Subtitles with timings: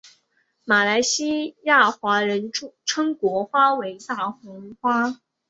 [0.65, 2.49] 马来西亚华人
[2.85, 5.21] 称国花为大红花。